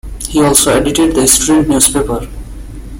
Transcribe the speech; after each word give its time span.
He 0.27 0.41
also 0.41 0.73
edited 0.73 1.13
the 1.13 1.27
student 1.27 1.67
newspaper. 1.69 2.27